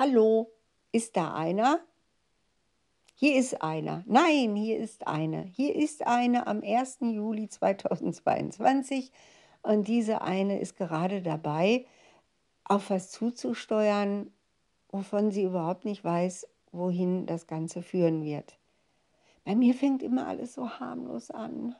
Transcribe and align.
Hallo, 0.00 0.52
ist 0.92 1.16
da 1.16 1.34
einer? 1.34 1.80
Hier 3.16 3.34
ist 3.34 3.62
einer. 3.62 4.04
Nein, 4.06 4.54
hier 4.54 4.78
ist 4.78 5.08
eine. 5.08 5.42
Hier 5.42 5.74
ist 5.74 6.06
eine 6.06 6.46
am 6.46 6.62
1. 6.62 6.98
Juli 7.00 7.48
2022 7.48 9.10
und 9.62 9.88
diese 9.88 10.22
eine 10.22 10.60
ist 10.60 10.76
gerade 10.76 11.20
dabei, 11.20 11.84
auf 12.62 12.90
was 12.90 13.10
zuzusteuern, 13.10 14.30
wovon 14.90 15.32
sie 15.32 15.42
überhaupt 15.42 15.84
nicht 15.84 16.04
weiß, 16.04 16.46
wohin 16.70 17.26
das 17.26 17.48
Ganze 17.48 17.82
führen 17.82 18.22
wird. 18.22 18.56
Bei 19.44 19.56
mir 19.56 19.74
fängt 19.74 20.04
immer 20.04 20.28
alles 20.28 20.54
so 20.54 20.70
harmlos 20.78 21.32
an. 21.32 21.74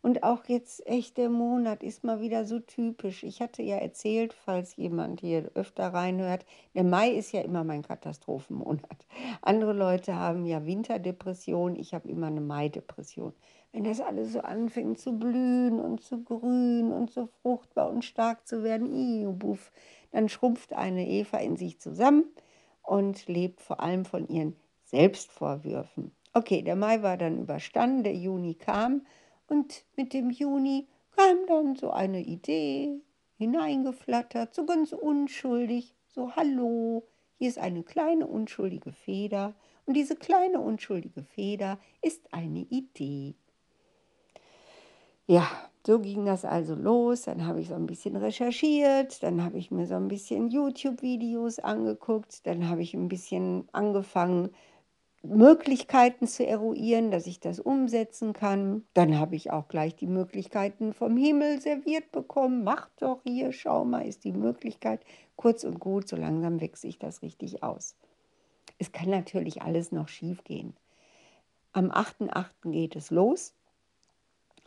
Und 0.00 0.22
auch 0.22 0.44
jetzt 0.46 0.86
echt 0.86 1.18
der 1.18 1.28
Monat 1.28 1.82
ist 1.82 2.04
mal 2.04 2.20
wieder 2.20 2.44
so 2.44 2.60
typisch. 2.60 3.24
Ich 3.24 3.40
hatte 3.40 3.62
ja 3.62 3.76
erzählt, 3.76 4.32
falls 4.32 4.76
jemand 4.76 5.20
hier 5.20 5.50
öfter 5.54 5.92
reinhört, 5.92 6.46
der 6.74 6.84
Mai 6.84 7.10
ist 7.10 7.32
ja 7.32 7.40
immer 7.40 7.64
mein 7.64 7.82
Katastrophenmonat. 7.82 9.06
Andere 9.42 9.72
Leute 9.72 10.14
haben 10.14 10.46
ja 10.46 10.64
Winterdepression, 10.64 11.74
ich 11.74 11.94
habe 11.94 12.08
immer 12.08 12.28
eine 12.28 12.40
Maidepression. 12.40 13.32
Wenn 13.72 13.84
das 13.84 14.00
alles 14.00 14.32
so 14.32 14.40
anfängt 14.40 14.98
zu 14.98 15.18
blühen 15.18 15.80
und 15.80 16.00
zu 16.00 16.22
grün 16.22 16.92
und 16.92 17.10
so 17.10 17.28
fruchtbar 17.42 17.90
und 17.90 18.04
stark 18.04 18.46
zu 18.46 18.62
werden, 18.62 18.86
iu, 18.94 19.32
buff, 19.32 19.72
dann 20.12 20.28
schrumpft 20.28 20.72
eine 20.72 21.06
Eva 21.06 21.38
in 21.38 21.56
sich 21.56 21.80
zusammen 21.80 22.24
und 22.82 23.26
lebt 23.26 23.60
vor 23.60 23.80
allem 23.80 24.04
von 24.04 24.28
ihren 24.28 24.56
Selbstvorwürfen. 24.84 26.12
Okay, 26.32 26.62
der 26.62 26.76
Mai 26.76 27.02
war 27.02 27.16
dann 27.16 27.38
überstanden, 27.38 28.04
der 28.04 28.14
Juni 28.14 28.54
kam 28.54 29.02
und 29.48 29.84
mit 29.96 30.12
dem 30.12 30.30
Juni 30.30 30.86
kam 31.16 31.46
dann 31.46 31.76
so 31.76 31.90
eine 31.90 32.22
Idee 32.22 33.00
hineingeflattert, 33.38 34.54
so 34.54 34.64
ganz 34.64 34.92
unschuldig, 34.92 35.94
so 36.06 36.34
hallo, 36.36 37.04
hier 37.38 37.48
ist 37.48 37.58
eine 37.58 37.82
kleine 37.82 38.26
unschuldige 38.26 38.92
Feder 38.92 39.54
und 39.86 39.94
diese 39.94 40.16
kleine 40.16 40.60
unschuldige 40.60 41.22
Feder 41.22 41.78
ist 42.02 42.32
eine 42.32 42.60
Idee. 42.60 43.34
Ja, 45.26 45.46
so 45.86 46.00
ging 46.00 46.24
das 46.24 46.44
also 46.46 46.74
los. 46.74 47.22
Dann 47.22 47.46
habe 47.46 47.60
ich 47.60 47.68
so 47.68 47.74
ein 47.74 47.86
bisschen 47.86 48.16
recherchiert, 48.16 49.22
dann 49.22 49.44
habe 49.44 49.58
ich 49.58 49.70
mir 49.70 49.86
so 49.86 49.94
ein 49.94 50.08
bisschen 50.08 50.48
YouTube-Videos 50.48 51.58
angeguckt, 51.58 52.46
dann 52.46 52.68
habe 52.68 52.82
ich 52.82 52.94
ein 52.94 53.08
bisschen 53.08 53.68
angefangen, 53.72 54.50
Möglichkeiten 55.22 56.26
zu 56.26 56.46
eruieren, 56.46 57.10
dass 57.10 57.26
ich 57.26 57.40
das 57.40 57.58
umsetzen 57.58 58.32
kann. 58.32 58.84
Dann 58.94 59.18
habe 59.18 59.36
ich 59.36 59.50
auch 59.50 59.68
gleich 59.68 59.96
die 59.96 60.06
Möglichkeiten 60.06 60.92
vom 60.92 61.16
Himmel 61.16 61.60
serviert 61.60 62.12
bekommen. 62.12 62.64
Mach 62.64 62.88
doch 62.98 63.22
hier, 63.24 63.52
schau 63.52 63.84
mal, 63.84 64.06
ist 64.06 64.24
die 64.24 64.32
Möglichkeit. 64.32 65.00
Kurz 65.36 65.64
und 65.64 65.80
gut, 65.80 66.08
so 66.08 66.16
langsam 66.16 66.60
wächst 66.60 66.82
sich 66.82 66.98
das 66.98 67.22
richtig 67.22 67.62
aus. 67.62 67.96
Es 68.78 68.92
kann 68.92 69.10
natürlich 69.10 69.62
alles 69.62 69.90
noch 69.92 70.08
schief 70.08 70.44
gehen. 70.44 70.74
Am 71.72 71.90
8.8. 71.90 72.70
geht 72.70 72.96
es 72.96 73.10
los 73.10 73.54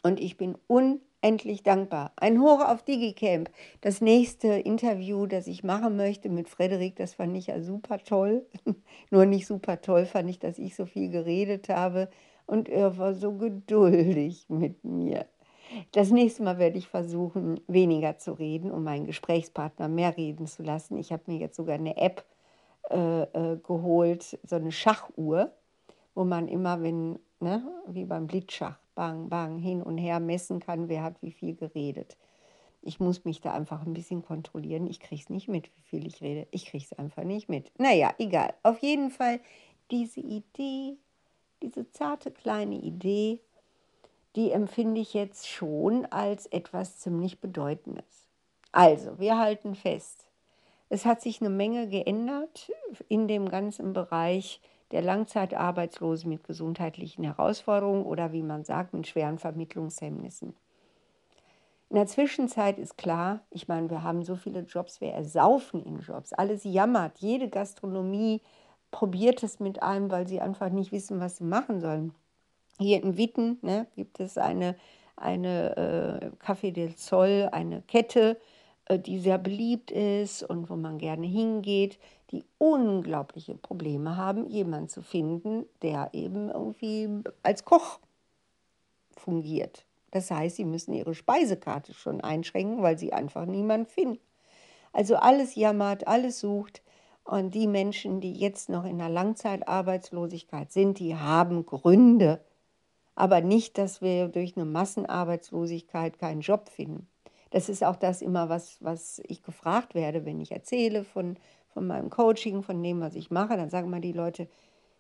und 0.04 0.20
ich 0.20 0.38
bin 0.38 0.58
un 0.68 1.02
endlich 1.22 1.64
dankbar. 1.64 2.14
Ein 2.16 2.42
Hoch 2.42 2.62
auf 2.62 2.84
DigiCamp. 2.84 3.50
Das 3.82 4.02
nächste 4.02 4.48
Interview, 4.48 5.28
das 5.28 5.48
ich 5.48 5.64
machen 5.64 5.96
möchte 5.96 6.30
mit 6.30 6.50
Frederik, 6.50 6.96
das 6.96 7.14
fand 7.14 7.38
ich 7.38 7.48
ja 7.48 7.62
super 7.62 8.00
toll. 8.00 8.46
Nur 9.12 9.26
nicht 9.26 9.46
super 9.46 9.82
toll 9.82 10.06
fand 10.06 10.30
ich, 10.30 10.40
dass 10.40 10.58
ich 10.58 10.76
so 10.76 10.86
viel 10.86 11.10
geredet 11.10 11.70
habe 11.70 12.10
und 12.48 12.70
er 12.70 12.98
war 12.98 13.14
so 13.14 13.34
geduldig 13.34 14.48
mit 14.50 14.84
mir. 14.84 15.26
Das 15.94 16.12
nächste 16.12 16.44
Mal 16.44 16.58
werde 16.58 16.78
ich 16.78 16.88
versuchen, 16.88 17.62
weniger 17.68 18.18
zu 18.18 18.34
reden, 18.34 18.72
um 18.72 18.84
meinen 18.84 19.06
Gesprächspartner 19.06 19.88
mehr 19.88 20.18
reden 20.18 20.48
zu 20.48 20.64
lassen. 20.64 20.98
Ich 20.98 21.14
habe 21.14 21.24
mir 21.28 21.38
jetzt 21.38 21.56
sogar 21.56 21.76
eine 21.76 21.96
App 21.96 22.26
äh, 22.90 23.22
äh, 23.22 23.58
geholt, 23.58 24.38
so 24.44 24.58
eine 24.58 24.72
Schachuhr, 24.72 25.54
wo 26.14 26.26
man 26.26 26.50
immer, 26.50 26.82
wenn, 26.82 27.20
ne, 27.42 27.64
wie 27.88 28.06
beim 28.06 28.28
Blitzschach, 28.28 28.78
bang, 28.96 29.30
bang, 29.30 29.58
hin 29.58 29.82
und 29.82 29.98
her 29.98 30.20
messen 30.20 30.60
kann, 30.60 30.90
wer 30.90 31.04
hat 31.04 31.22
wie 31.22 31.32
viel 31.32 31.56
geredet. 31.56 32.18
Ich 32.82 33.00
muss 33.00 33.26
mich 33.26 33.42
da 33.42 33.54
einfach 33.54 33.86
ein 33.86 33.94
bisschen 33.94 34.24
kontrollieren. 34.24 34.88
Ich 34.88 35.00
kriege 35.00 35.22
es 35.22 35.30
nicht 35.30 35.48
mit, 35.48 35.68
wie 35.68 35.82
viel 35.84 36.08
ich 36.08 36.22
rede. 36.22 36.48
Ich 36.52 36.66
kriege 36.66 36.84
es 36.84 36.98
einfach 36.98 37.24
nicht 37.24 37.48
mit. 37.48 37.72
Naja, 37.78 38.14
egal. 38.18 38.54
Auf 38.64 38.80
jeden 38.80 39.12
Fall 39.12 39.40
diese 39.92 40.22
Idee, 40.22 40.98
diese 41.62 41.92
zarte 41.92 42.32
kleine 42.32 42.76
Idee, 42.76 43.40
die 44.36 44.52
empfinde 44.52 45.02
ich 45.02 45.14
jetzt 45.14 45.48
schon 45.48 46.06
als 46.06 46.48
etwas 46.48 46.98
ziemlich 46.98 47.40
Bedeutendes. 47.40 48.26
Also, 48.72 49.20
wir 49.20 49.38
halten 49.38 49.76
fest. 49.76 50.26
Es 50.90 51.06
hat 51.06 51.22
sich 51.22 51.42
eine 51.42 51.50
Menge 51.50 51.88
geändert 51.88 52.72
in 53.10 53.28
dem 53.28 53.50
ganzen 53.50 53.94
Bereich 53.94 54.62
der 54.92 55.02
Langzeitarbeitslosen 55.02 56.30
mit 56.30 56.44
gesundheitlichen 56.44 57.24
Herausforderungen 57.24 58.04
oder 58.04 58.32
wie 58.32 58.44
man 58.44 58.64
sagt, 58.64 58.94
mit 58.94 59.08
schweren 59.08 59.40
Vermittlungshemmnissen. 59.40 60.54
In 61.90 61.96
der 61.96 62.08
Zwischenzeit 62.08 62.80
ist 62.80 62.98
klar, 62.98 63.42
ich 63.50 63.68
meine, 63.68 63.90
wir 63.90 64.04
haben 64.04 64.24
so 64.24 64.36
viele 64.36 64.62
Jobs, 64.62 65.02
wir 65.02 65.10
ersaufen 65.10 65.84
in 65.84 66.00
Jobs. 66.00 66.32
Alles 66.32 66.64
jammert, 66.64 67.18
jede 67.20 67.50
Gastronomie 67.50 68.42
probiert 68.92 69.44
es 69.44 69.60
mit 69.60 69.84
einem, 69.84 70.10
weil 70.12 70.28
sie 70.28 70.40
einfach 70.40 70.70
nicht 70.70 70.92
wissen, 70.92 71.20
was 71.20 71.38
sie 71.38 71.44
machen 71.44 71.82
sollen. 71.82 72.14
Hier 72.80 73.04
in 73.04 73.18
Witten 73.18 73.58
ne, 73.62 73.88
gibt 73.96 74.20
es 74.20 74.38
eine, 74.38 74.76
eine 75.18 76.32
äh, 76.42 76.46
Café 76.46 76.72
del 76.72 76.96
Sol, 76.98 77.50
eine 77.52 77.82
Kette, 77.82 78.38
die 78.90 79.20
sehr 79.20 79.38
beliebt 79.38 79.92
ist 79.92 80.44
und 80.44 80.70
wo 80.70 80.76
man 80.76 80.98
gerne 80.98 81.28
hingeht, 81.28 82.00
die 82.32 82.44
unglaubliche 82.58 83.56
Probleme 83.56 84.18
haben, 84.18 84.48
jemanden 84.48 84.90
zu 84.90 85.02
finden, 85.02 85.66
der 85.82 86.10
eben 86.14 86.50
irgendwie 86.50 87.10
als 87.44 87.66
Koch 87.66 88.00
fungiert. 89.16 89.86
Das 90.12 90.30
heißt, 90.30 90.58
sie 90.58 90.66
müssen 90.66 90.94
ihre 90.94 91.16
Speisekarte 91.16 91.94
schon 91.94 92.22
einschränken, 92.22 92.82
weil 92.82 92.98
sie 92.98 93.14
einfach 93.14 93.46
niemanden 93.46 93.88
finden. 93.88 94.20
Also 94.94 95.16
alles 95.16 95.56
jammert, 95.56 96.08
alles 96.08 96.40
sucht. 96.40 96.82
Und 97.24 97.54
die 97.54 97.68
Menschen, 97.68 98.20
die 98.20 98.34
jetzt 98.34 98.68
noch 98.68 98.84
in 98.84 98.98
der 98.98 99.10
Langzeitarbeitslosigkeit 99.10 100.72
sind, 100.72 101.00
die 101.00 101.16
haben 101.16 101.66
Gründe. 101.66 102.44
Aber 103.16 103.42
nicht, 103.42 103.78
dass 103.78 104.02
wir 104.02 104.28
durch 104.28 104.58
eine 104.58 104.66
Massenarbeitslosigkeit 104.66 106.18
keinen 106.18 106.42
Job 106.42 106.70
finden. 106.70 107.08
Das 107.52 107.70
ist 107.70 107.84
auch 107.84 107.98
das 107.98 108.22
immer, 108.22 108.50
was, 108.50 108.78
was 108.82 109.22
ich 109.26 109.44
gefragt 109.44 109.94
werde, 109.94 110.26
wenn 110.26 110.40
ich 110.40 110.52
erzähle 110.52 111.04
von, 111.04 111.38
von 111.74 111.86
meinem 111.86 112.10
Coaching, 112.10 112.64
von 112.64 112.82
dem, 112.82 113.02
was 113.02 113.16
ich 113.16 113.30
mache. 113.30 113.58
Dann 113.58 113.70
sagen 113.70 113.90
mal 113.90 114.02
die 114.02 114.14
Leute, 114.14 114.48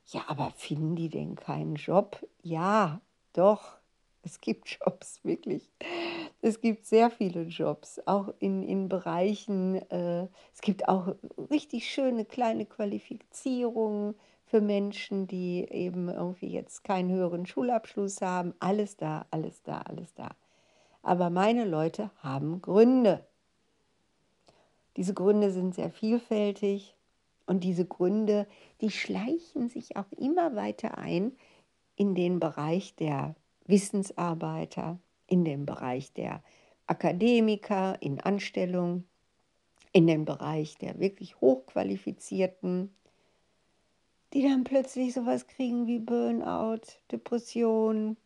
ja, 0.07 0.21
aber 0.27 0.51
finden 0.55 0.95
die 0.95 1.09
denn 1.09 1.35
keinen 1.35 1.75
Job? 1.75 2.25
Ja, 2.43 3.01
doch, 3.33 3.77
es 4.21 4.41
gibt 4.41 4.67
Jobs, 4.81 5.23
wirklich. 5.23 5.71
Es 6.41 6.59
gibt 6.59 6.85
sehr 6.85 7.09
viele 7.09 7.43
Jobs, 7.43 8.01
auch 8.05 8.33
in, 8.39 8.63
in 8.63 8.89
Bereichen, 8.89 9.75
äh, 9.89 10.27
es 10.53 10.61
gibt 10.61 10.89
auch 10.89 11.15
richtig 11.49 11.89
schöne 11.89 12.25
kleine 12.25 12.65
Qualifizierungen 12.65 14.15
für 14.45 14.59
Menschen, 14.59 15.27
die 15.27 15.65
eben 15.69 16.09
irgendwie 16.09 16.49
jetzt 16.49 16.83
keinen 16.83 17.11
höheren 17.11 17.45
Schulabschluss 17.45 18.21
haben. 18.21 18.53
Alles 18.59 18.97
da, 18.97 19.25
alles 19.31 19.61
da, 19.63 19.79
alles 19.81 20.13
da 20.13 20.31
aber 21.03 21.29
meine 21.29 21.65
Leute 21.65 22.11
haben 22.17 22.61
Gründe. 22.61 23.25
Diese 24.97 25.13
Gründe 25.13 25.51
sind 25.51 25.75
sehr 25.75 25.89
vielfältig 25.89 26.95
und 27.45 27.63
diese 27.63 27.85
Gründe, 27.85 28.47
die 28.81 28.91
schleichen 28.91 29.69
sich 29.69 29.97
auch 29.97 30.11
immer 30.11 30.55
weiter 30.55 30.97
ein 30.97 31.31
in 31.95 32.15
den 32.15 32.39
Bereich 32.39 32.95
der 32.95 33.35
Wissensarbeiter, 33.65 34.99
in 35.27 35.45
den 35.45 35.65
Bereich 35.65 36.13
der 36.13 36.43
Akademiker 36.87 38.01
in 38.01 38.19
Anstellung, 38.19 39.05
in 39.93 40.07
den 40.07 40.25
Bereich 40.25 40.77
der 40.77 40.99
wirklich 40.99 41.39
Hochqualifizierten, 41.39 42.93
die 44.33 44.43
dann 44.43 44.63
plötzlich 44.63 45.13
sowas 45.13 45.47
kriegen 45.47 45.87
wie 45.87 45.99
Burnout, 45.99 46.81
Depression, 47.11 48.17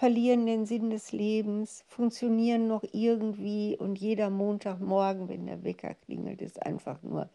verlieren 0.00 0.46
den 0.46 0.64
Sinn 0.64 0.88
des 0.88 1.12
Lebens, 1.12 1.84
funktionieren 1.86 2.66
noch 2.66 2.82
irgendwie 2.90 3.76
und 3.76 3.98
jeder 3.98 4.30
Montagmorgen, 4.30 5.28
wenn 5.28 5.44
der 5.44 5.62
Wecker 5.62 5.92
klingelt, 5.92 6.40
ist 6.40 6.62
einfach 6.62 7.02
nur, 7.02 7.28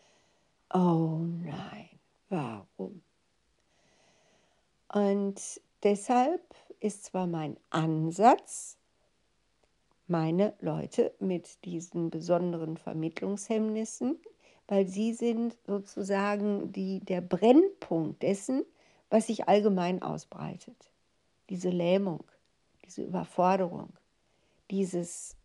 oh 0.73 1.19
nein, 1.43 1.89
warum? 2.29 3.03
Und 4.91 5.61
deshalb 5.83 6.41
ist 6.79 7.05
zwar 7.05 7.27
mein 7.27 7.55
Ansatz, 7.69 8.79
meine 10.07 10.55
Leute 10.59 11.13
mit 11.19 11.63
diesen 11.65 12.09
besonderen 12.09 12.77
Vermittlungshemmnissen, 12.77 14.17
weil 14.67 14.87
sie 14.87 15.13
sind 15.13 15.55
sozusagen 15.67 16.71
die, 16.71 16.99
der 17.01 17.21
Brennpunkt 17.21 18.23
dessen, 18.23 18.65
was 19.11 19.27
sich 19.27 19.47
allgemein 19.47 20.01
ausbreitet. 20.01 20.89
Diese 21.51 21.69
Lähmung, 21.69 22.23
diese 22.85 23.03
Überforderung, 23.03 23.93
dieses 24.71 25.35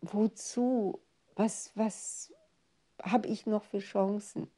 Wozu, 0.00 1.00
was, 1.36 1.72
was 1.74 2.32
habe 3.02 3.28
ich 3.28 3.46
noch 3.46 3.64
für 3.64 3.78
Chancen? 3.78 4.48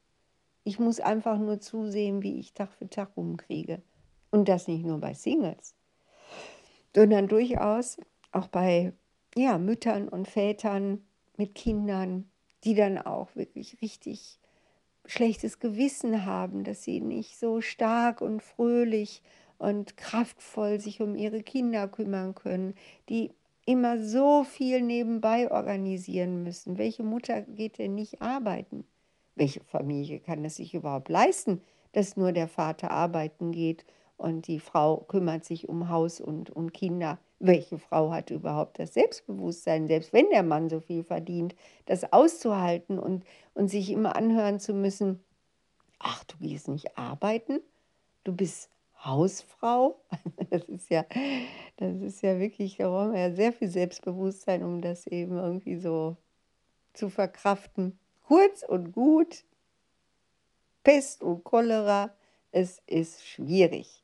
Ich 0.63 0.79
muss 0.79 0.99
einfach 0.99 1.37
nur 1.37 1.59
zusehen, 1.59 2.21
wie 2.23 2.39
ich 2.39 2.53
Tag 2.53 2.71
für 2.73 2.89
Tag 2.89 3.17
rumkriege. 3.17 3.81
Und 4.31 4.49
das 4.49 4.67
nicht 4.67 4.85
nur 4.85 4.99
bei 4.99 5.13
Singles, 5.13 5.75
sondern 6.95 7.27
durchaus 7.27 7.97
auch 8.31 8.47
bei 8.47 8.93
ja, 9.35 9.57
Müttern 9.57 10.09
und 10.09 10.27
Vätern 10.27 11.05
mit 11.37 11.55
Kindern, 11.55 12.31
die 12.63 12.73
dann 12.73 12.97
auch 12.97 13.35
wirklich 13.35 13.81
richtig 13.81 14.39
schlechtes 15.05 15.59
Gewissen 15.59 16.25
haben, 16.25 16.63
dass 16.63 16.83
sie 16.83 17.01
nicht 17.01 17.37
so 17.37 17.61
stark 17.61 18.21
und 18.21 18.41
fröhlich 18.41 19.21
und 19.57 19.97
kraftvoll 19.97 20.79
sich 20.79 21.01
um 21.01 21.15
ihre 21.15 21.43
Kinder 21.43 21.87
kümmern 21.87 22.35
können, 22.35 22.75
die 23.09 23.31
immer 23.65 24.01
so 24.01 24.43
viel 24.43 24.81
nebenbei 24.81 25.51
organisieren 25.51 26.43
müssen. 26.43 26.77
Welche 26.77 27.03
Mutter 27.03 27.41
geht 27.41 27.77
denn 27.77 27.95
nicht 27.95 28.21
arbeiten? 28.21 28.85
Welche 29.35 29.61
Familie 29.61 30.19
kann 30.19 30.43
es 30.45 30.57
sich 30.57 30.73
überhaupt 30.73 31.09
leisten, 31.09 31.61
dass 31.93 32.17
nur 32.17 32.31
der 32.31 32.47
Vater 32.47 32.91
arbeiten 32.91 33.51
geht 33.51 33.85
und 34.17 34.47
die 34.47 34.59
Frau 34.59 34.97
kümmert 34.97 35.45
sich 35.45 35.69
um 35.69 35.89
Haus 35.89 36.19
und 36.19 36.49
um 36.49 36.71
Kinder? 36.71 37.19
Welche 37.39 37.77
Frau 37.77 38.11
hat 38.11 38.29
überhaupt 38.29 38.79
das 38.79 38.93
Selbstbewusstsein, 38.93 39.87
selbst 39.87 40.13
wenn 40.13 40.29
der 40.29 40.43
Mann 40.43 40.69
so 40.69 40.79
viel 40.79 41.03
verdient, 41.03 41.55
das 41.85 42.11
auszuhalten 42.13 42.99
und, 42.99 43.23
und 43.53 43.69
sich 43.69 43.89
immer 43.89 44.15
anhören 44.15 44.59
zu 44.59 44.73
müssen, 44.73 45.19
ach, 45.99 46.23
du 46.25 46.37
gehst 46.37 46.67
nicht 46.67 46.97
arbeiten, 46.97 47.59
du 48.23 48.33
bist 48.33 48.69
Hausfrau. 49.05 49.99
Das 50.49 50.63
ist 50.65 50.89
ja, 50.89 51.05
das 51.77 52.01
ist 52.01 52.21
ja 52.21 52.37
wirklich, 52.39 52.77
da 52.77 52.87
brauchen 52.89 53.13
wir 53.13 53.21
ja 53.21 53.31
sehr 53.33 53.53
viel 53.53 53.67
Selbstbewusstsein, 53.67 54.63
um 54.63 54.81
das 54.81 55.07
eben 55.07 55.37
irgendwie 55.37 55.77
so 55.77 56.15
zu 56.93 57.09
verkraften. 57.09 57.97
Kurz 58.23 58.63
und 58.63 58.91
gut, 58.91 59.45
Pest 60.83 61.23
und 61.23 61.43
Cholera, 61.43 62.13
es 62.51 62.81
ist 62.85 63.25
schwierig. 63.25 64.02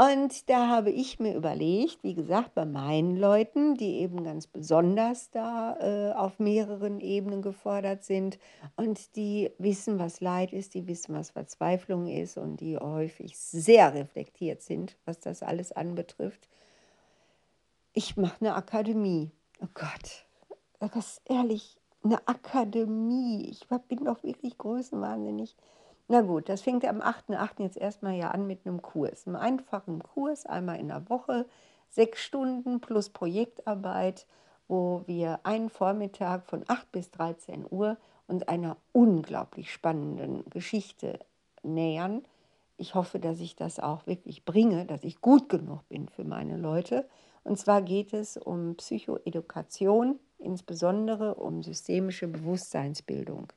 Und 0.00 0.48
da 0.48 0.68
habe 0.68 0.92
ich 0.92 1.18
mir 1.18 1.34
überlegt, 1.34 2.04
wie 2.04 2.14
gesagt, 2.14 2.54
bei 2.54 2.64
meinen 2.64 3.16
Leuten, 3.16 3.74
die 3.74 3.98
eben 3.98 4.22
ganz 4.22 4.46
besonders 4.46 5.30
da 5.30 5.76
äh, 5.80 6.12
auf 6.12 6.38
mehreren 6.38 7.00
Ebenen 7.00 7.42
gefordert 7.42 8.04
sind 8.04 8.38
und 8.76 9.16
die 9.16 9.50
wissen, 9.58 9.98
was 9.98 10.20
Leid 10.20 10.52
ist, 10.52 10.74
die 10.74 10.86
wissen, 10.86 11.16
was 11.16 11.30
Verzweiflung 11.30 12.06
ist 12.06 12.38
und 12.38 12.60
die 12.60 12.78
häufig 12.78 13.36
sehr 13.36 13.92
reflektiert 13.92 14.62
sind, 14.62 14.96
was 15.04 15.18
das 15.18 15.42
alles 15.42 15.72
anbetrifft. 15.72 16.48
Ich 17.92 18.16
mache 18.16 18.36
eine 18.38 18.54
Akademie. 18.54 19.32
Oh 19.60 19.68
Gott, 19.74 20.26
das 20.78 20.94
ist 20.94 21.22
ehrlich, 21.24 21.76
eine 22.04 22.20
Akademie. 22.28 23.50
Ich 23.50 23.66
bin 23.88 24.04
doch 24.04 24.22
wirklich 24.22 24.58
größenwahnsinnig. 24.58 25.56
Na 26.10 26.22
gut, 26.22 26.48
das 26.48 26.62
fängt 26.62 26.86
am 26.86 27.02
8.8. 27.02 27.62
jetzt 27.62 27.76
erstmal 27.76 28.14
ja 28.14 28.30
an 28.30 28.46
mit 28.46 28.66
einem 28.66 28.80
Kurs. 28.80 29.26
Einem 29.26 29.36
einfachen 29.36 30.02
Kurs, 30.02 30.46
einmal 30.46 30.80
in 30.80 30.88
der 30.88 31.10
Woche, 31.10 31.44
sechs 31.90 32.22
Stunden 32.22 32.80
plus 32.80 33.10
Projektarbeit, 33.10 34.26
wo 34.68 35.02
wir 35.06 35.40
einen 35.42 35.68
Vormittag 35.68 36.46
von 36.46 36.64
8 36.66 36.90
bis 36.92 37.10
13 37.10 37.66
Uhr 37.68 37.98
uns 38.26 38.42
einer 38.44 38.78
unglaublich 38.92 39.70
spannenden 39.70 40.48
Geschichte 40.48 41.18
nähern. 41.62 42.22
Ich 42.78 42.94
hoffe, 42.94 43.18
dass 43.18 43.38
ich 43.40 43.54
das 43.54 43.78
auch 43.78 44.06
wirklich 44.06 44.46
bringe, 44.46 44.86
dass 44.86 45.04
ich 45.04 45.20
gut 45.20 45.50
genug 45.50 45.86
bin 45.90 46.08
für 46.08 46.24
meine 46.24 46.56
Leute. 46.56 47.06
Und 47.44 47.58
zwar 47.58 47.82
geht 47.82 48.14
es 48.14 48.38
um 48.38 48.76
Psychoedukation, 48.76 50.18
insbesondere 50.38 51.34
um 51.34 51.62
systemische 51.62 52.28
Bewusstseinsbildung 52.28 53.52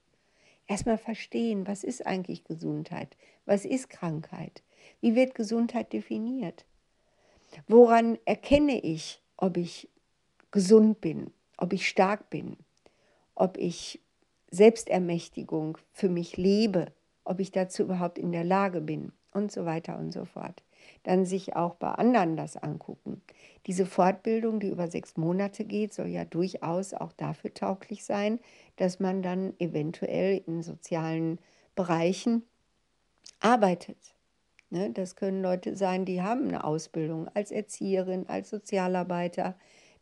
erstmal 0.71 0.97
verstehen, 0.97 1.67
was 1.67 1.83
ist 1.83 2.07
eigentlich 2.07 2.45
Gesundheit, 2.45 3.17
was 3.45 3.65
ist 3.65 3.89
Krankheit, 3.89 4.63
wie 5.01 5.15
wird 5.15 5.35
Gesundheit 5.35 5.91
definiert, 5.91 6.65
woran 7.67 8.17
erkenne 8.23 8.79
ich, 8.79 9.21
ob 9.35 9.57
ich 9.57 9.89
gesund 10.49 11.01
bin, 11.01 11.31
ob 11.57 11.73
ich 11.73 11.89
stark 11.89 12.29
bin, 12.29 12.55
ob 13.35 13.57
ich 13.57 13.99
Selbstermächtigung 14.49 15.77
für 15.91 16.07
mich 16.07 16.37
lebe, 16.37 16.93
ob 17.25 17.41
ich 17.41 17.51
dazu 17.51 17.83
überhaupt 17.83 18.17
in 18.17 18.31
der 18.31 18.45
Lage 18.45 18.81
bin? 18.81 19.11
Und 19.33 19.49
so 19.51 19.65
weiter 19.65 19.97
und 19.97 20.11
so 20.11 20.25
fort 20.25 20.61
dann 21.03 21.25
sich 21.25 21.55
auch 21.55 21.75
bei 21.75 21.89
anderen 21.89 22.35
das 22.35 22.57
angucken. 22.57 23.21
Diese 23.67 23.85
Fortbildung, 23.85 24.59
die 24.59 24.69
über 24.69 24.87
sechs 24.87 25.17
Monate 25.17 25.65
geht, 25.65 25.93
soll 25.93 26.07
ja 26.07 26.25
durchaus 26.25 26.93
auch 26.93 27.13
dafür 27.13 27.53
tauglich 27.53 28.03
sein, 28.03 28.39
dass 28.77 28.99
man 28.99 29.21
dann 29.21 29.53
eventuell 29.59 30.41
in 30.47 30.63
sozialen 30.63 31.39
Bereichen 31.75 32.43
arbeitet. 33.39 34.15
Ne, 34.69 34.89
das 34.89 35.17
können 35.17 35.41
Leute 35.41 35.75
sein, 35.75 36.05
die 36.05 36.21
haben 36.21 36.47
eine 36.47 36.63
Ausbildung 36.63 37.27
als 37.33 37.51
Erzieherin, 37.51 38.29
als 38.29 38.49
Sozialarbeiter, 38.49 39.55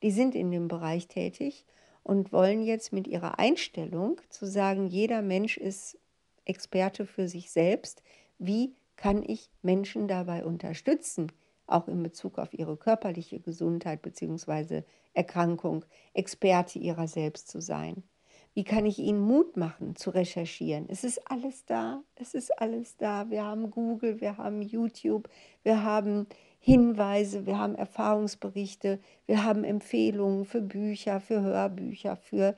die 0.04 0.12
sind 0.12 0.36
in 0.36 0.52
dem 0.52 0.68
Bereich 0.68 1.08
tätig 1.08 1.66
und 2.04 2.32
wollen 2.32 2.62
jetzt 2.62 2.94
mit 2.94 3.08
ihrer 3.08 3.40
Einstellung 3.40 4.22
zu 4.30 4.46
sagen, 4.46 4.88
jeder 4.88 5.22
Mensch 5.22 5.58
ist 5.58 5.98
Experte 6.46 7.06
für 7.06 7.28
sich 7.28 7.52
selbst, 7.52 8.04
wie 8.38 8.74
kann 9.00 9.24
ich 9.26 9.50
Menschen 9.62 10.10
dabei 10.10 10.44
unterstützen, 10.44 11.32
auch 11.68 11.88
in 11.88 12.04
Bezug 12.04 12.38
auf 12.38 12.54
ihre 12.54 12.76
körperliche 12.76 13.40
Gesundheit 13.40 14.02
bzw. 14.02 14.84
Erkrankung, 15.14 15.86
Experte 16.14 16.80
ihrer 16.80 17.08
selbst 17.08 17.48
zu 17.48 17.62
sein? 17.62 18.04
Wie 18.54 18.66
kann 18.66 18.86
ich 18.86 19.00
ihnen 19.00 19.22
Mut 19.22 19.56
machen, 19.56 19.96
zu 19.96 20.10
recherchieren? 20.10 20.88
Es 20.90 21.06
ist 21.06 21.32
alles 21.32 21.64
da, 21.66 22.04
es 22.16 22.34
ist 22.34 22.60
alles 22.60 22.98
da. 22.98 23.30
Wir 23.30 23.46
haben 23.46 23.72
Google, 23.72 24.20
wir 24.20 24.38
haben 24.38 24.62
YouTube, 24.62 25.30
wir 25.64 25.82
haben 25.84 26.28
Hinweise, 26.60 27.46
wir 27.46 27.58
haben 27.58 27.76
Erfahrungsberichte, 27.76 29.00
wir 29.28 29.46
haben 29.46 29.64
Empfehlungen 29.64 30.44
für 30.44 30.62
Bücher, 30.62 31.22
für 31.22 31.40
Hörbücher, 31.40 32.18
für 32.18 32.54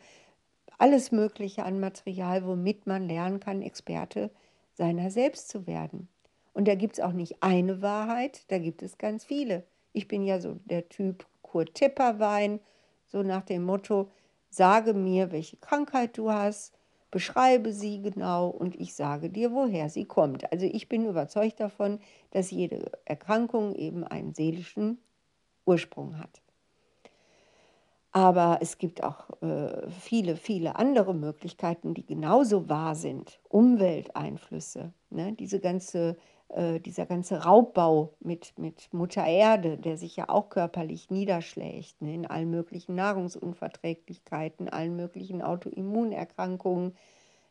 alles 0.79 1.11
Mögliche 1.11 1.65
an 1.65 1.79
Material, 1.79 2.47
womit 2.47 2.87
man 2.87 3.07
lernen 3.07 3.39
kann, 3.39 3.61
Experte 3.61 4.31
seiner 4.73 5.11
selbst 5.11 5.49
zu 5.49 5.67
werden. 5.67 6.07
Und 6.53 6.67
da 6.67 6.75
gibt 6.75 6.97
es 6.97 7.03
auch 7.03 7.13
nicht 7.13 7.41
eine 7.41 7.81
Wahrheit, 7.81 8.43
da 8.49 8.57
gibt 8.57 8.81
es 8.81 8.97
ganz 8.97 9.23
viele. 9.23 9.63
Ich 9.93 10.07
bin 10.07 10.23
ja 10.23 10.39
so 10.39 10.59
der 10.65 10.89
Typ 10.89 11.25
Kurt 11.41 11.75
Tepperwein, 11.75 12.59
so 13.07 13.23
nach 13.23 13.43
dem 13.43 13.63
Motto, 13.63 14.09
sage 14.49 14.93
mir, 14.93 15.31
welche 15.31 15.57
Krankheit 15.57 16.17
du 16.17 16.31
hast, 16.31 16.77
beschreibe 17.09 17.73
sie 17.73 18.01
genau 18.01 18.47
und 18.47 18.75
ich 18.79 18.95
sage 18.95 19.29
dir, 19.29 19.51
woher 19.51 19.89
sie 19.89 20.05
kommt. 20.05 20.49
Also 20.51 20.65
ich 20.65 20.87
bin 20.87 21.05
überzeugt 21.05 21.59
davon, 21.59 21.99
dass 22.31 22.51
jede 22.51 22.91
Erkrankung 23.05 23.75
eben 23.75 24.05
einen 24.05 24.33
seelischen 24.33 24.97
Ursprung 25.65 26.17
hat. 26.17 26.41
Aber 28.13 28.59
es 28.61 28.77
gibt 28.77 29.03
auch 29.03 29.41
äh, 29.41 29.89
viele, 29.89 30.35
viele 30.35 30.75
andere 30.75 31.13
Möglichkeiten, 31.13 31.93
die 31.93 32.05
genauso 32.05 32.67
wahr 32.67 32.95
sind. 32.95 33.39
Umwelteinflüsse, 33.47 34.93
ne? 35.09 35.33
diese 35.33 35.59
ganze 35.61 36.17
dieser 36.85 37.05
ganze 37.05 37.45
Raubbau 37.45 38.13
mit, 38.19 38.59
mit 38.59 38.93
Mutter 38.93 39.25
Erde, 39.25 39.77
der 39.77 39.95
sich 39.95 40.17
ja 40.17 40.27
auch 40.27 40.49
körperlich 40.49 41.09
niederschlägt, 41.09 42.01
ne, 42.01 42.13
in 42.13 42.25
allen 42.25 42.49
möglichen 42.49 42.93
Nahrungsunverträglichkeiten, 42.95 44.67
allen 44.67 44.97
möglichen 44.97 45.41
Autoimmunerkrankungen. 45.41 46.93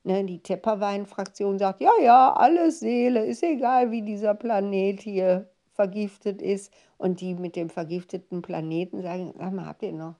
Ne, 0.02 0.24
die 0.24 0.42
Tepperwein-Fraktion 0.42 1.58
sagt, 1.58 1.80
ja, 1.80 1.92
ja, 2.02 2.32
alles 2.34 2.80
Seele, 2.80 3.24
ist 3.24 3.42
egal, 3.42 3.90
wie 3.90 4.02
dieser 4.02 4.34
Planet 4.34 5.00
hier 5.00 5.48
vergiftet 5.72 6.42
ist. 6.42 6.70
Und 6.98 7.22
die 7.22 7.34
mit 7.34 7.56
dem 7.56 7.70
vergifteten 7.70 8.42
Planeten 8.42 9.00
sagen, 9.00 9.32
sag 9.38 9.52
mal, 9.54 9.64
habt 9.64 9.82
ihr 9.82 9.92
noch, 9.92 10.16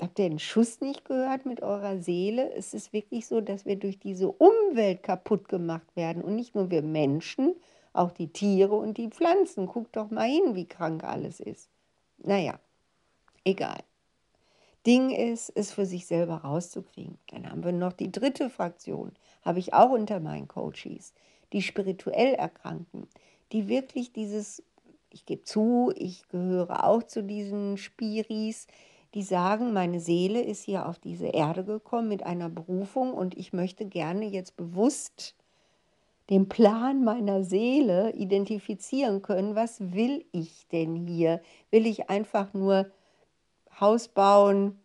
habt 0.00 0.16
ihr 0.20 0.28
den 0.28 0.38
Schuss 0.38 0.80
nicht 0.80 1.04
gehört 1.04 1.44
mit 1.44 1.60
eurer 1.60 1.98
Seele? 1.98 2.52
Es 2.54 2.72
ist 2.72 2.92
wirklich 2.92 3.26
so, 3.26 3.40
dass 3.40 3.66
wir 3.66 3.74
durch 3.74 3.98
diese 3.98 4.30
Umwelt 4.30 5.02
kaputt 5.02 5.48
gemacht 5.48 5.96
werden. 5.96 6.22
Und 6.22 6.36
nicht 6.36 6.54
nur 6.54 6.70
wir 6.70 6.82
Menschen, 6.82 7.56
auch 7.92 8.12
die 8.12 8.32
Tiere 8.32 8.74
und 8.74 8.98
die 8.98 9.08
Pflanzen. 9.08 9.66
Guck 9.66 9.92
doch 9.92 10.10
mal 10.10 10.28
hin, 10.28 10.54
wie 10.54 10.66
krank 10.66 11.04
alles 11.04 11.40
ist. 11.40 11.68
Naja, 12.18 12.58
egal. 13.44 13.80
Ding 14.86 15.10
ist, 15.10 15.52
es 15.54 15.72
für 15.72 15.84
sich 15.84 16.06
selber 16.06 16.36
rauszukriegen. 16.36 17.18
Dann 17.30 17.50
haben 17.50 17.64
wir 17.64 17.72
noch 17.72 17.92
die 17.92 18.10
dritte 18.10 18.48
Fraktion, 18.48 19.12
habe 19.42 19.58
ich 19.58 19.74
auch 19.74 19.90
unter 19.90 20.20
meinen 20.20 20.48
Coaches, 20.48 21.12
die 21.52 21.60
spirituell 21.60 22.34
Erkrankten, 22.34 23.06
die 23.52 23.68
wirklich 23.68 24.12
dieses, 24.12 24.62
ich 25.10 25.26
gebe 25.26 25.42
zu, 25.44 25.92
ich 25.96 26.26
gehöre 26.28 26.84
auch 26.84 27.02
zu 27.02 27.22
diesen 27.22 27.76
Spiris, 27.76 28.68
die 29.12 29.22
sagen, 29.22 29.72
meine 29.72 30.00
Seele 30.00 30.40
ist 30.40 30.64
hier 30.64 30.88
auf 30.88 30.98
diese 30.98 31.26
Erde 31.26 31.64
gekommen 31.64 32.08
mit 32.08 32.22
einer 32.22 32.48
Berufung 32.48 33.12
und 33.12 33.36
ich 33.36 33.52
möchte 33.52 33.84
gerne 33.84 34.24
jetzt 34.26 34.56
bewusst 34.56 35.34
den 36.30 36.48
Plan 36.48 37.02
meiner 37.02 37.42
Seele 37.42 38.12
identifizieren 38.12 39.20
können, 39.20 39.56
was 39.56 39.92
will 39.92 40.24
ich 40.30 40.68
denn 40.68 40.94
hier? 40.94 41.42
Will 41.70 41.86
ich 41.86 42.08
einfach 42.08 42.54
nur 42.54 42.90
Haus 43.80 44.06
bauen, 44.08 44.78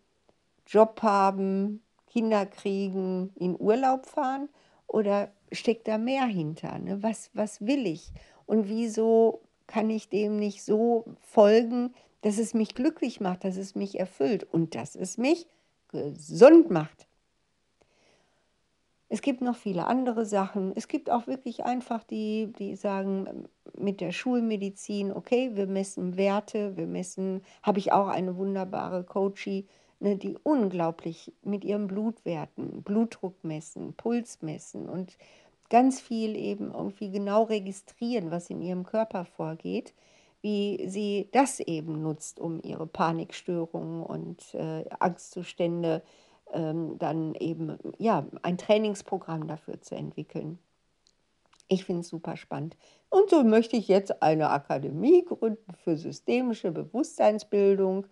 Job 0.66 1.04
haben, 1.04 1.84
Kinder 2.08 2.48
kriegen, 2.48 3.32
in 3.36 3.56
Urlaub 3.60 4.08
fahren? 4.08 4.50
Oder 4.88 5.32
steckt 5.52 5.88
da 5.88 6.00
mehr 6.00 6.26
hinter? 6.26 6.80
Ne? 6.80 7.04
Was, 7.04 7.30
was 7.34 7.62
will 7.66 7.86
ich? 7.86 8.12
Und 8.48 8.68
wieso 8.68 9.42
kann 9.68 9.90
ich 9.90 10.10
dem 10.10 10.38
nicht 10.38 10.64
so 10.64 11.06
folgen, 11.20 11.94
dass 12.22 12.40
es 12.40 12.56
mich 12.56 12.74
glücklich 12.74 13.20
macht, 13.20 13.44
dass 13.44 13.58
es 13.58 13.76
mich 13.76 14.00
erfüllt 14.00 14.44
und 14.52 14.74
dass 14.74 14.96
es 14.96 15.20
mich 15.20 15.48
gesund 15.90 16.72
macht? 16.72 17.08
Es 19.16 19.22
gibt 19.22 19.40
noch 19.40 19.56
viele 19.56 19.88
andere 19.88 20.26
Sachen. 20.26 20.74
Es 20.76 20.90
gibt 20.90 21.10
auch 21.10 21.26
wirklich 21.26 21.64
einfach 21.64 22.04
die, 22.04 22.52
die 22.60 22.76
sagen, 22.76 23.48
mit 23.78 24.02
der 24.02 24.12
Schulmedizin, 24.12 25.14
okay, 25.14 25.52
wir 25.54 25.68
messen 25.68 26.18
Werte, 26.18 26.76
wir 26.76 26.86
messen, 26.86 27.42
habe 27.64 27.80
ich 27.80 27.94
auch 27.94 28.10
eine 28.10 28.36
wunderbare 28.36 29.06
Coachie, 29.06 29.68
ne, 30.02 30.18
die 30.18 30.38
unglaublich 30.44 31.32
mit 31.44 31.64
ihren 31.64 31.88
Blutwerten, 31.88 32.84
Blutdruck 32.84 33.42
messen, 33.42 33.94
Puls 33.94 34.42
messen 34.42 34.90
und 34.90 35.18
ganz 35.70 36.02
viel 36.02 36.36
eben 36.36 36.74
irgendwie 36.74 37.10
genau 37.10 37.44
registrieren, 37.44 38.32
was 38.32 38.50
in 38.50 38.62
ihrem 38.62 38.84
Körper 38.84 39.24
vorgeht, 39.24 39.94
wie 40.42 40.90
sie 40.90 41.30
das 41.32 41.62
eben 41.62 42.02
nutzt, 42.02 42.42
um 42.42 42.60
ihre 42.62 42.86
Panikstörungen 42.86 44.04
und 44.04 44.54
äh, 44.56 44.84
Angstzustände 45.00 46.04
ähm, 46.54 46.98
dann 47.00 47.36
eben 47.36 47.78
ja, 47.98 48.26
ein 48.42 48.58
Trainingsprogramm 48.58 49.48
dafür 49.48 49.82
zu 49.82 49.96
entwickeln. 49.96 50.60
Ich 51.68 51.86
finde 51.86 52.02
es 52.02 52.10
super 52.10 52.38
spannend. 52.38 52.78
Und 53.10 53.30
so 53.30 53.44
möchte 53.44 53.76
ich 53.76 53.88
jetzt 53.88 54.22
eine 54.22 54.50
Akademie 54.50 55.26
gründen 55.26 55.74
für 55.84 55.98
systemische 55.98 56.72
Bewusstseinsbildung 56.72 58.06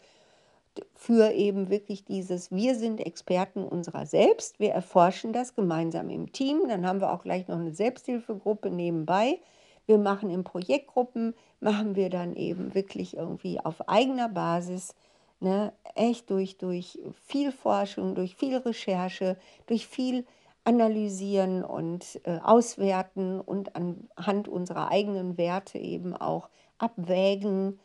für 0.96 1.32
eben 1.34 1.70
wirklich 1.70 2.04
dieses, 2.04 2.52
wir 2.52 2.76
sind 2.76 3.00
Experten 3.00 3.64
unserer 3.64 4.06
selbst, 4.06 4.60
wir 4.60 4.72
erforschen 4.72 5.34
das 5.34 5.56
gemeinsam 5.56 6.10
im 6.10 6.32
Team, 6.32 6.68
dann 6.68 6.88
haben 6.88 7.00
wir 7.00 7.12
auch 7.12 7.24
gleich 7.24 7.48
noch 7.48 7.60
eine 7.60 7.74
Selbsthilfegruppe 7.74 8.70
nebenbei. 8.70 9.40
Wir 9.86 9.98
machen 9.98 10.30
in 10.30 10.44
Projektgruppen, 10.44 11.36
machen 11.60 11.96
wir 11.96 12.10
dann 12.10 12.36
eben 12.36 12.74
wirklich 12.74 13.18
irgendwie 13.18 13.60
auf 13.60 13.88
eigener 13.90 14.30
Basis, 14.30 14.96
ne, 15.44 15.74
echt 15.96 16.30
durch, 16.30 16.58
durch 16.58 17.00
viel 17.26 17.52
Forschung, 17.52 18.16
durch 18.16 18.36
viel 18.36 18.58
Recherche, 18.58 19.38
durch 19.68 19.88
viel 19.88 20.26
Analysieren 20.66 21.64
und 21.64 22.22
äh, 22.24 22.40
Auswerten 22.42 23.42
und 23.42 23.76
anhand 23.76 24.48
unserer 24.48 24.90
eigenen 24.90 25.38
Werte 25.38 25.78
eben 25.78 26.16
auch 26.16 26.50
abwägen, 26.78 27.80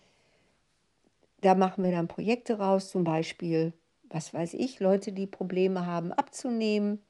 da 1.41 1.55
machen 1.55 1.85
wir 1.85 1.91
dann 1.91 2.09
Projekte 2.09 2.59
raus, 2.59 2.91
zum 2.91 3.05
Beispiel, 3.05 3.73
was 4.11 4.33
weiß 4.33 4.55
ich, 4.55 4.79
Leute, 4.81 5.13
die 5.13 5.27
Probleme 5.27 5.87
haben 5.87 6.13
abzunehmen. 6.13 7.03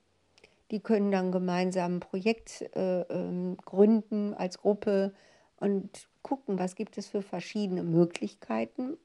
Die 0.71 0.81
können 0.81 1.11
dann 1.11 1.33
gemeinsam 1.33 1.97
ein 1.97 2.01
Projekt 2.01 2.63
äh, 2.75 3.01
äh, 3.03 3.57
gründen 3.65 4.35
als 4.35 4.59
Gruppe 4.59 5.15
und 5.61 6.09
gucken, 6.23 6.59
was 6.59 6.75
gibt 6.75 6.99
es 6.99 7.09
für 7.09 7.23
verschiedene 7.23 7.83
Möglichkeiten, 7.83 8.99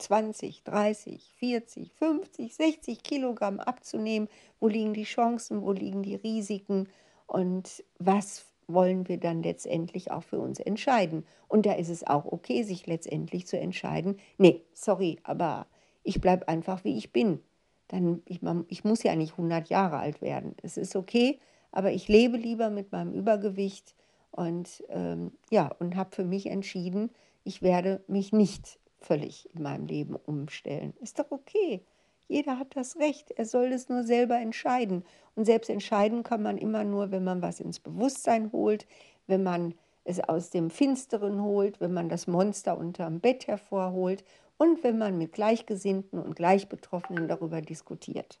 20, 0.00 0.64
30, 0.64 1.32
40, 1.38 1.92
50, 1.92 2.54
60 2.54 3.02
Kilogramm 3.02 3.60
abzunehmen. 3.60 4.28
Wo 4.58 4.68
liegen 4.68 4.94
die 4.94 5.04
Chancen, 5.04 5.62
wo 5.62 5.72
liegen 5.72 6.02
die 6.02 6.16
Risiken 6.16 6.88
und 7.26 7.84
was 7.98 8.46
wollen 8.66 9.08
wir 9.08 9.18
dann 9.18 9.42
letztendlich 9.42 10.10
auch 10.10 10.22
für 10.22 10.38
uns 10.38 10.60
entscheiden. 10.60 11.24
Und 11.48 11.66
da 11.66 11.72
ist 11.72 11.88
es 11.88 12.06
auch 12.06 12.24
okay, 12.24 12.62
sich 12.62 12.86
letztendlich 12.86 13.46
zu 13.46 13.58
entscheiden, 13.58 14.18
nee, 14.38 14.62
sorry, 14.72 15.18
aber 15.22 15.66
ich 16.02 16.20
bleibe 16.20 16.48
einfach, 16.48 16.84
wie 16.84 16.96
ich 16.96 17.12
bin. 17.12 17.40
Dann, 17.88 18.22
ich, 18.26 18.40
ich 18.68 18.84
muss 18.84 19.02
ja 19.02 19.16
nicht 19.16 19.32
100 19.32 19.68
Jahre 19.68 19.98
alt 19.98 20.22
werden. 20.22 20.54
Es 20.62 20.76
ist 20.76 20.94
okay, 20.94 21.40
aber 21.72 21.92
ich 21.92 22.08
lebe 22.08 22.36
lieber 22.36 22.70
mit 22.70 22.92
meinem 22.92 23.12
Übergewicht 23.12 23.94
und 24.30 24.84
ähm, 24.88 25.32
ja, 25.50 25.70
und 25.78 25.96
habe 25.96 26.14
für 26.14 26.24
mich 26.24 26.46
entschieden, 26.46 27.10
ich 27.42 27.62
werde 27.62 28.02
mich 28.06 28.32
nicht 28.32 28.78
völlig 29.00 29.48
in 29.54 29.62
meinem 29.62 29.86
Leben 29.86 30.16
umstellen. 30.16 30.94
Ist 31.00 31.18
doch 31.18 31.30
okay. 31.30 31.82
Jeder 32.28 32.58
hat 32.58 32.76
das 32.76 32.96
Recht, 32.96 33.32
er 33.32 33.44
soll 33.44 33.72
es 33.72 33.88
nur 33.88 34.04
selber 34.04 34.38
entscheiden. 34.38 35.04
Und 35.34 35.46
selbst 35.46 35.68
entscheiden 35.68 36.22
kann 36.22 36.42
man 36.42 36.58
immer 36.58 36.84
nur, 36.84 37.10
wenn 37.10 37.24
man 37.24 37.42
was 37.42 37.58
ins 37.58 37.80
Bewusstsein 37.80 38.52
holt, 38.52 38.86
wenn 39.26 39.42
man 39.42 39.74
es 40.04 40.20
aus 40.20 40.50
dem 40.50 40.70
Finsteren 40.70 41.42
holt, 41.42 41.80
wenn 41.80 41.92
man 41.92 42.08
das 42.08 42.26
Monster 42.26 42.78
unterm 42.78 43.20
Bett 43.20 43.46
hervorholt 43.46 44.24
und 44.58 44.84
wenn 44.84 44.98
man 44.98 45.18
mit 45.18 45.32
Gleichgesinnten 45.32 46.18
und 46.18 46.36
Gleichbetroffenen 46.36 47.28
darüber 47.28 47.62
diskutiert. 47.62 48.38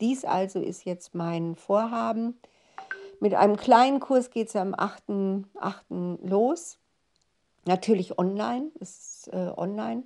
Dies 0.00 0.24
also 0.24 0.60
ist 0.60 0.84
jetzt 0.84 1.14
mein 1.14 1.54
Vorhaben. 1.54 2.38
Mit 3.20 3.34
einem 3.34 3.56
kleinen 3.56 4.00
Kurs 4.00 4.30
geht 4.30 4.48
es 4.48 4.56
am 4.56 4.74
8.8. 4.74 6.26
los. 6.26 6.78
Natürlich 7.70 8.18
online, 8.18 8.72
ist 8.80 9.28
äh, 9.32 9.52
online. 9.56 10.02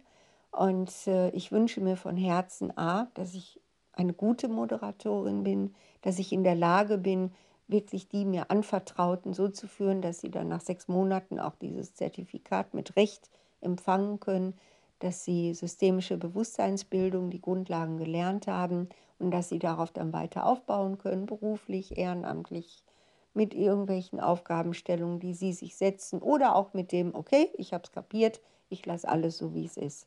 Und 0.51 0.93
äh, 1.07 1.31
ich 1.31 1.51
wünsche 1.51 1.81
mir 1.81 1.97
von 1.97 2.15
Herzen 2.15 2.77
A, 2.77 3.07
dass 3.15 3.33
ich 3.33 3.59
eine 3.95 4.13
gute 4.13 4.49
Moderatorin 4.49 5.45
bin, 5.45 5.75
dass 6.03 6.19
ich 6.19 6.31
in 6.35 6.45
der 6.45 6.57
Lage 6.57 6.99
bin, 6.99 7.33
wirklich 7.67 8.07
die 8.07 8.27
mir 8.27 8.51
Anvertrauten 8.51 9.33
so 9.33 9.49
zu 9.49 9.67
führen, 9.67 10.03
dass 10.03 10.21
sie 10.21 10.31
dann 10.31 10.49
nach 10.49 10.61
sechs 10.61 10.89
Monaten 10.89 11.41
auch 11.41 11.55
dieses 11.55 11.95
Zertifikat 11.95 12.75
mit 12.75 12.97
Recht 12.97 13.31
empfangen 13.63 14.21
können, 14.21 14.53
dass 14.99 15.25
sie 15.25 15.55
systemische 15.55 16.19
Bewusstseinsbildung, 16.19 17.31
die 17.31 17.41
Grundlagen 17.41 17.97
gelernt 17.97 18.47
haben 18.47 18.91
und 19.19 19.31
dass 19.31 19.49
sie 19.49 19.59
darauf 19.59 19.91
dann 19.91 20.13
weiter 20.13 20.45
aufbauen 20.45 20.99
können, 20.99 21.25
beruflich, 21.25 21.97
ehrenamtlich, 21.97 22.84
mit 23.35 23.55
irgendwelchen 23.55 24.21
Aufgabenstellungen, 24.21 25.21
die 25.21 25.35
sie 25.35 25.53
sich 25.53 25.77
setzen 25.77 26.21
oder 26.21 26.57
auch 26.57 26.73
mit 26.75 26.93
dem, 26.93 27.15
okay, 27.15 27.51
ich 27.55 27.73
habe 27.73 27.85
es 27.85 27.93
kapiert, 27.93 28.41
ich 28.69 28.87
lasse 28.87 29.09
alles 29.09 29.39
so, 29.39 29.55
wie 29.55 29.67
es 29.67 29.77
ist. 29.77 30.07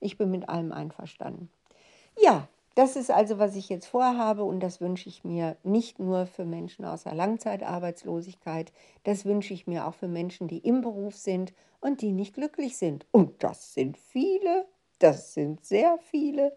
Ich 0.00 0.16
bin 0.16 0.30
mit 0.30 0.48
allem 0.48 0.72
einverstanden. 0.72 1.50
Ja, 2.20 2.48
das 2.78 2.94
ist 2.94 3.10
also, 3.10 3.40
was 3.40 3.56
ich 3.56 3.68
jetzt 3.68 3.86
vorhabe 3.86 4.44
und 4.44 4.60
das 4.60 4.80
wünsche 4.80 5.08
ich 5.08 5.24
mir 5.24 5.56
nicht 5.64 5.98
nur 5.98 6.26
für 6.26 6.44
Menschen 6.44 6.84
aus 6.84 7.02
der 7.02 7.14
Langzeitarbeitslosigkeit, 7.14 8.72
das 9.02 9.24
wünsche 9.24 9.52
ich 9.52 9.66
mir 9.66 9.86
auch 9.86 9.94
für 9.94 10.06
Menschen, 10.06 10.46
die 10.46 10.58
im 10.58 10.80
Beruf 10.80 11.16
sind 11.16 11.52
und 11.80 12.02
die 12.02 12.12
nicht 12.12 12.34
glücklich 12.34 12.76
sind. 12.76 13.06
Und 13.10 13.42
das 13.42 13.74
sind 13.74 13.98
viele, 13.98 14.66
das 15.00 15.34
sind 15.34 15.64
sehr 15.64 15.98
viele. 15.98 16.56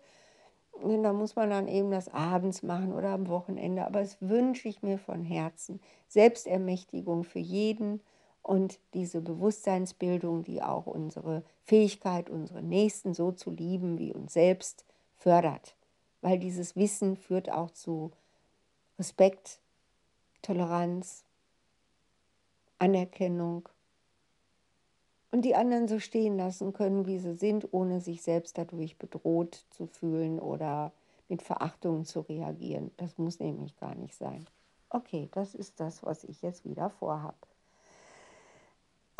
Da 0.82 1.14
muss 1.14 1.36
man 1.36 1.52
dann 1.52 1.68
eben 1.68 1.92
das 1.92 2.10
abends 2.10 2.64
machen 2.64 2.92
oder 2.94 3.10
am 3.10 3.28
Wochenende, 3.28 3.86
aber 3.86 4.00
das 4.00 4.18
wünsche 4.20 4.68
ich 4.68 4.82
mir 4.82 4.98
von 4.98 5.24
Herzen. 5.24 5.80
Selbstermächtigung 6.08 7.24
für 7.24 7.40
jeden 7.40 8.02
und 8.42 8.80
diese 8.96 9.22
Bewusstseinsbildung, 9.22 10.44
die 10.44 10.64
auch 10.64 10.88
unsere 10.88 11.44
Fähigkeit, 11.64 12.30
unsere 12.30 12.64
Nächsten 12.64 13.14
so 13.14 13.32
zu 13.32 13.52
lieben 13.52 14.00
wie 14.00 14.12
uns 14.12 14.34
selbst 14.34 14.86
fördert. 15.18 15.76
Weil 16.22 16.40
dieses 16.40 16.76
Wissen 16.76 17.16
führt 17.16 17.52
auch 17.52 17.70
zu 17.72 18.12
Respekt, 18.98 19.60
Toleranz, 20.42 21.24
Anerkennung 22.80 23.70
und 25.32 25.44
die 25.44 25.56
anderen 25.56 25.88
so 25.88 26.00
stehen 26.00 26.38
lassen 26.38 26.74
können, 26.74 27.08
wie 27.08 27.20
sie 27.20 27.36
sind, 27.36 27.74
ohne 27.74 28.02
sich 28.02 28.22
selbst 28.22 28.58
dadurch 28.58 28.98
bedroht 28.98 29.66
zu 29.70 29.88
fühlen 29.88 30.40
oder 30.40 30.92
mit 31.30 31.42
Verachtung 31.42 32.06
zu 32.06 32.22
reagieren. 32.22 32.92
Das 32.98 33.18
muss 33.18 33.40
nämlich 33.40 33.78
gar 33.78 33.96
nicht 33.96 34.16
sein. 34.16 34.46
Okay, 34.90 35.30
das 35.32 35.56
ist 35.56 35.80
das, 35.80 36.04
was 36.04 36.26
ich 36.26 36.42
jetzt 36.42 36.66
wieder 36.66 36.90
vorhabe 36.90 37.48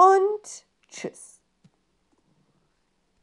und 0.01 0.65
tschüss. 0.89 1.40